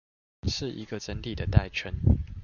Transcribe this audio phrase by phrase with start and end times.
[0.47, 1.93] 是一個整體的代稱